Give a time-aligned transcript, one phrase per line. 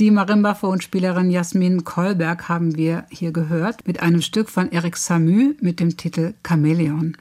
[0.00, 5.78] Die Marimbaphonspielerin Jasmin Kolberg haben wir hier gehört mit einem Stück von Eric Samü mit
[5.78, 7.16] dem Titel Chamäleon.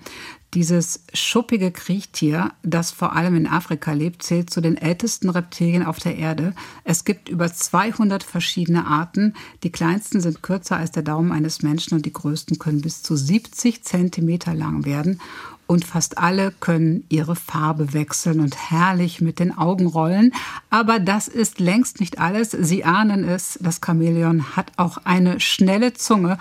[0.56, 6.00] Dieses schuppige Kriechtier, das vor allem in Afrika lebt, zählt zu den ältesten Reptilien auf
[6.00, 6.56] der Erde.
[6.84, 9.36] Es gibt über 200 verschiedene Arten.
[9.62, 13.16] Die kleinsten sind kürzer als der Daumen eines Menschen und die größten können bis zu
[13.16, 15.22] 70 Zentimeter lang werden.
[15.66, 20.34] Und fast alle können ihre Farbe wechseln und herrlich mit den Augen rollen.
[20.70, 22.52] Aber das ist längst nicht alles.
[22.52, 26.38] Sie ahnen es, das Chamäleon hat auch eine schnelle Zunge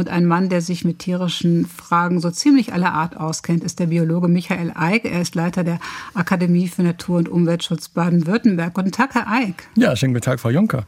[0.00, 3.86] und ein Mann, der sich mit tierischen Fragen so ziemlich aller Art auskennt, ist der
[3.86, 5.04] Biologe Michael Eick.
[5.04, 5.78] Er ist Leiter der
[6.14, 8.72] Akademie für Natur- und Umweltschutz Baden-Württemberg.
[8.72, 9.68] Guten Tag, Herr Eick.
[9.76, 10.86] Ja, schönen guten Tag, Frau Juncker.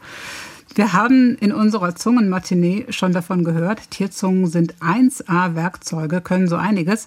[0.75, 7.07] Wir haben in unserer Zungenmatinee schon davon gehört, Tierzungen sind 1A-Werkzeuge, können so einiges.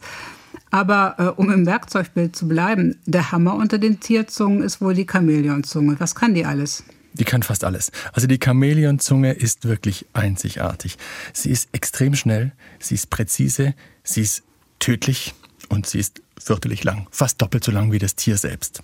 [0.76, 5.08] Aber äh, um im Werkzeugbild zu bleiben, der Hammer unter den Tierzungen ist wohl die
[5.10, 5.96] Chamäleonzunge.
[6.00, 6.84] Was kann die alles?
[7.14, 7.94] Die kann fast alles.
[8.12, 10.98] Also die Chamäleonzunge ist wirklich einzigartig.
[11.32, 14.44] Sie ist extrem schnell, sie ist präzise, sie ist
[14.80, 15.34] tödlich
[15.70, 18.84] und sie ist fürchterlich lang, fast doppelt so lang wie das Tier selbst.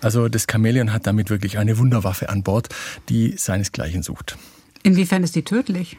[0.00, 2.68] Also das Chamäleon hat damit wirklich eine Wunderwaffe an Bord,
[3.08, 4.38] die seinesgleichen sucht.
[4.82, 5.96] Inwiefern ist die tödlich?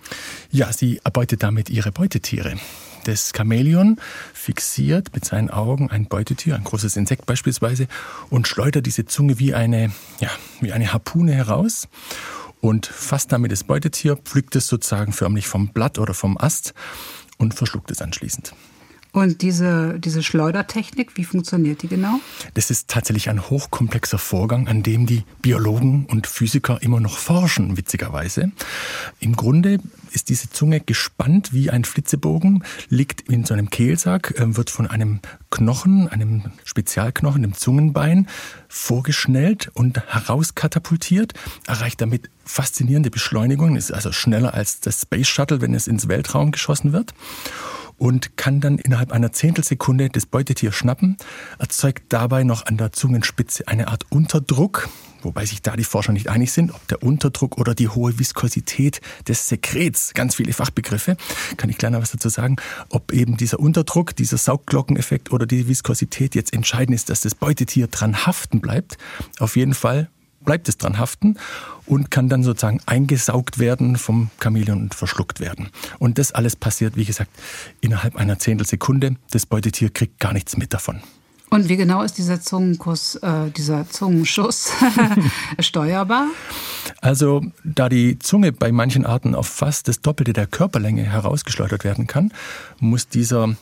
[0.52, 2.56] Ja, sie erbeutet damit ihre Beutetiere.
[3.06, 3.98] Das Chamäleon
[4.34, 7.88] fixiert mit seinen Augen ein Beutetier, ein großes Insekt beispielsweise,
[8.30, 11.88] und schleudert diese Zunge wie eine, ja, wie eine Harpune heraus
[12.62, 16.74] und fasst damit das Beutetier, pflückt es sozusagen förmlich vom Blatt oder vom Ast
[17.38, 18.54] und verschluckt es anschließend.
[19.12, 22.20] Und diese, diese Schleudertechnik, wie funktioniert die genau?
[22.54, 27.76] Das ist tatsächlich ein hochkomplexer Vorgang, an dem die Biologen und Physiker immer noch forschen,
[27.76, 28.52] witzigerweise.
[29.20, 29.80] Im Grunde
[30.12, 34.86] ist diese Zunge gespannt wie ein Flitzebogen, liegt in so einem Kehlsack, äh, wird von
[34.86, 38.28] einem Knochen, einem Spezialknochen, dem Zungenbein,
[38.68, 41.34] vorgeschnellt und herauskatapultiert,
[41.66, 46.52] erreicht damit faszinierende Beschleunigung, ist also schneller als das Space Shuttle, wenn es ins Weltraum
[46.52, 47.14] geschossen wird
[48.00, 51.18] und kann dann innerhalb einer Zehntelsekunde das Beutetier schnappen,
[51.60, 54.90] erzeugt dabei noch an der Zungenspitze eine Art Unterdruck,
[55.22, 59.02] wobei sich da die Forscher nicht einig sind, ob der Unterdruck oder die hohe Viskosität
[59.28, 61.18] des Sekrets, ganz viele Fachbegriffe,
[61.58, 62.56] kann ich noch was dazu sagen,
[62.90, 67.88] ob eben dieser Unterdruck, dieser Saugglockeneffekt oder die Viskosität jetzt entscheidend ist, dass das Beutetier
[67.88, 68.98] dran haften bleibt.
[69.40, 70.10] Auf jeden Fall
[70.50, 71.38] bleibt es dran haften
[71.86, 75.70] und kann dann sozusagen eingesaugt werden vom Chamäleon und verschluckt werden.
[76.00, 77.30] Und das alles passiert, wie gesagt,
[77.82, 79.16] innerhalb einer Zehntelsekunde.
[79.30, 81.02] Das Beutetier kriegt gar nichts mit davon.
[81.52, 84.72] Und wie genau ist dieser Zungenkuss, äh, dieser Zungenschuss
[85.60, 86.26] steuerbar?
[87.00, 92.08] Also, da die Zunge bei manchen Arten auf fast das Doppelte der Körperlänge herausgeschleudert werden
[92.08, 92.34] kann,
[92.80, 93.56] muss dieser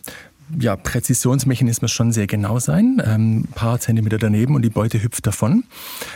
[0.60, 3.02] ja, Präzisionsmechanismus schon sehr genau sein.
[3.06, 5.64] Ähm, ein paar Zentimeter daneben und die Beute hüpft davon.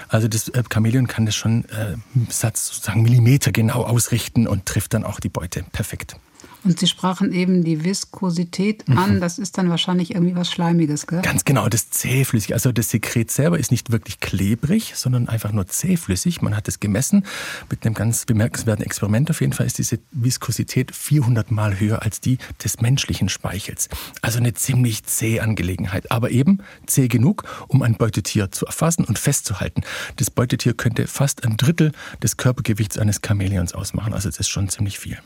[0.08, 1.96] Also das äh, Chamäleon kann das schon äh,
[2.30, 6.16] Satz sozusagen Millimeter genau ausrichten und trifft dann auch die Beute perfekt.
[6.63, 9.19] Und Sie sprachen eben die Viskosität an.
[9.19, 11.22] Das ist dann wahrscheinlich irgendwie was Schleimiges, gell?
[11.22, 12.53] Ganz genau, das zähflüssig.
[12.53, 16.41] Also das Sekret selber ist nicht wirklich klebrig, sondern einfach nur zähflüssig.
[16.41, 17.25] Man hat es gemessen
[17.69, 19.29] mit einem ganz bemerkenswerten Experiment.
[19.31, 23.89] Auf jeden Fall ist diese Viskosität 400 Mal höher als die des menschlichen Speichels.
[24.22, 26.11] Also eine ziemlich zähe Angelegenheit.
[26.11, 29.81] Aber eben zäh genug, um ein Beutetier zu erfassen und festzuhalten.
[30.17, 31.91] Das Beutetier könnte fast ein Drittel
[32.22, 34.13] des Körpergewichts eines Chamäleons ausmachen.
[34.13, 35.17] Also das ist schon ziemlich viel.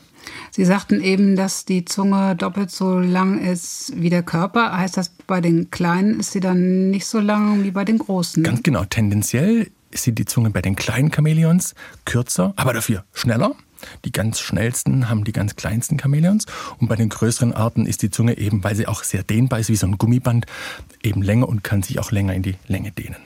[0.50, 4.76] Sie sagten eben, dass die Zunge doppelt so lang ist wie der Körper.
[4.76, 8.42] Heißt das, bei den Kleinen ist sie dann nicht so lang wie bei den Großen?
[8.42, 8.84] Ganz genau.
[8.84, 13.54] Tendenziell ist die Zunge bei den kleinen Chamäleons kürzer, aber dafür schneller.
[14.04, 16.46] Die ganz schnellsten haben die ganz kleinsten Chamäleons.
[16.78, 19.68] Und bei den größeren Arten ist die Zunge eben, weil sie auch sehr dehnbar ist,
[19.68, 20.46] wie so ein Gummiband,
[21.02, 23.16] eben länger und kann sich auch länger in die Länge dehnen.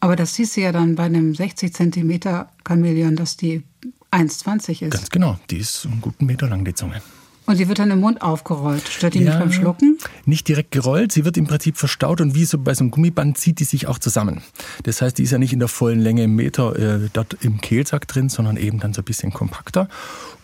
[0.00, 3.64] Aber das siehst du ja dann bei einem 60 Zentimeter Chamäleon, dass die
[4.10, 4.90] 1,20 ist.
[4.90, 7.02] Ganz genau, die ist einen guten Meter lang, die Zunge.
[7.48, 8.86] Und die wird dann im Mund aufgerollt.
[8.86, 9.96] Stört die ja, nicht beim Schlucken?
[10.26, 11.12] Nicht direkt gerollt.
[11.12, 13.86] Sie wird im Prinzip verstaut und wie so bei so einem Gummiband zieht die sich
[13.86, 14.42] auch zusammen.
[14.82, 17.62] Das heißt, die ist ja nicht in der vollen Länge im Meter äh, dort im
[17.62, 19.88] Kehlsack drin, sondern eben dann so ein bisschen kompakter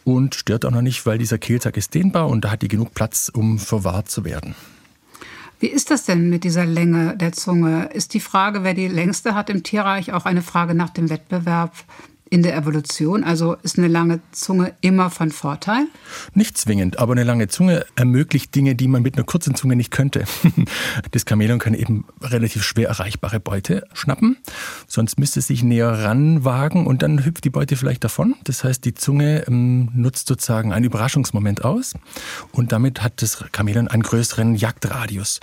[0.04, 2.94] und stört auch noch nicht, weil dieser Kehlsack ist dehnbar und da hat die genug
[2.94, 4.54] Platz, um verwahrt zu werden.
[5.60, 7.90] Wie ist das denn mit dieser Länge der Zunge?
[7.92, 11.72] Ist die Frage, wer die längste hat im Tierreich, auch eine Frage nach dem Wettbewerb
[12.30, 13.24] in der Evolution?
[13.24, 15.86] Also ist eine lange Zunge immer von Vorteil?
[16.34, 19.90] Nicht zwingend, aber eine lange Zunge ermöglicht Dinge, die man mit einer kurzen Zunge nicht
[19.90, 20.24] könnte.
[21.10, 24.36] Das Chamäleon kann eben relativ schwer erreichbare Beute schnappen,
[24.86, 28.34] sonst müsste es sich näher ranwagen und dann hüpft die Beute vielleicht davon.
[28.44, 31.94] Das heißt, die Zunge ähm, nutzt sozusagen einen Überraschungsmoment aus
[32.52, 35.40] und damit hat das Chamäleon einen größeren Jagdradius.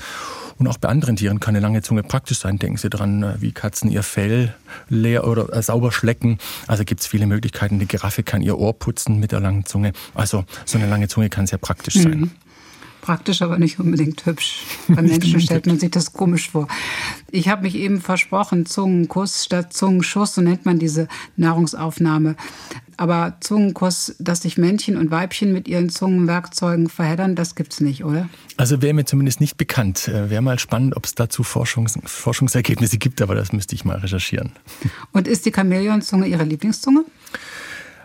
[0.61, 2.59] Und auch bei anderen Tieren kann eine lange Zunge praktisch sein.
[2.59, 4.53] Denken Sie daran, äh, wie Katzen ihr Fell
[4.89, 6.37] leer oder äh, sauber schlecken.
[6.67, 7.79] Also gibt es viele Möglichkeiten.
[7.79, 9.91] Die Giraffe kann ihr Ohr putzen mit der langen Zunge.
[10.13, 12.19] Also so eine lange Zunge kann sehr praktisch sein.
[12.19, 12.31] Mhm.
[13.01, 14.61] Praktisch, aber nicht unbedingt hübsch.
[14.87, 16.67] Bei Menschen stellt man sich das komisch vor.
[17.31, 21.07] Ich habe mich eben versprochen, Zungenkuss statt Zungenschuss, so nennt man diese
[21.37, 22.35] Nahrungsaufnahme.
[22.97, 28.29] Aber Zungenkuss, dass sich Männchen und Weibchen mit ihren Zungenwerkzeugen verheddern, das gibt's nicht, oder?
[28.57, 30.07] Also wäre mir zumindest nicht bekannt.
[30.07, 33.97] Äh, wäre mal spannend, ob es dazu Forschungs Forschungsergebnisse gibt, aber das müsste ich mal
[33.97, 34.51] recherchieren.
[35.13, 37.05] Und ist die Chamäleonzunge Ihre Lieblingszunge?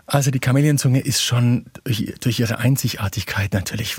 [0.07, 3.97] Also die Chamäleonzunge ist schon durch, durch ihre Einzigartigkeit natürlich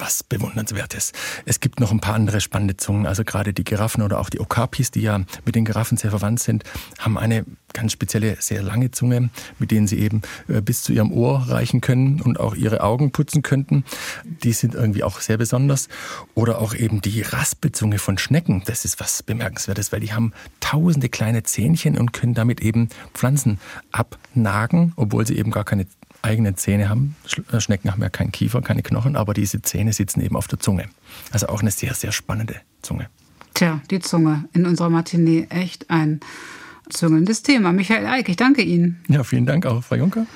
[0.00, 1.12] was Bewundernswertes.
[1.44, 4.40] Es gibt noch ein paar andere spannende Zungen, also gerade die Giraffen oder auch die
[4.40, 6.64] Okapis, die ja mit den Giraffen sehr verwandt sind,
[6.98, 7.44] haben eine
[7.76, 9.28] ganz spezielle, sehr lange Zunge,
[9.58, 13.12] mit denen sie eben äh, bis zu ihrem Ohr reichen können und auch ihre Augen
[13.12, 13.84] putzen könnten.
[14.24, 15.88] Die sind irgendwie auch sehr besonders.
[16.34, 18.62] Oder auch eben die Raspelzunge von Schnecken.
[18.64, 23.60] Das ist was Bemerkenswertes, weil die haben tausende kleine Zähnchen und können damit eben Pflanzen
[23.92, 25.86] abnagen, obwohl sie eben gar keine
[26.26, 27.16] eigene Zähne haben.
[27.52, 30.58] Äh, Schnecken haben ja keinen Kiefer, keine Knochen, aber diese Zähne sitzen eben auf der
[30.58, 30.86] Zunge.
[31.30, 33.08] Also auch eine sehr, sehr spannende Zunge.
[33.54, 36.20] Tja, die Zunge in unserer Matinee echt ein
[36.90, 37.72] züngelndes Thema.
[37.72, 39.00] Michael Eick, ich danke Ihnen.
[39.08, 40.26] Ja, vielen Dank auch, Frau Juncker.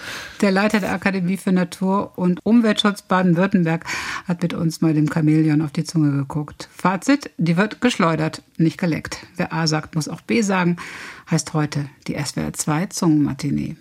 [0.40, 3.84] Der Leiter der Akademie für Natur- und Umweltschutz Baden-Württemberg
[4.26, 6.68] hat mit uns mal dem Chamäleon auf die Zunge geguckt.
[6.72, 9.26] Fazit, die wird geschleudert, nicht geleckt.
[9.36, 10.76] Wer A sagt, muss auch B sagen,
[11.30, 13.76] heißt heute die SWR 2 Zungenmatinee.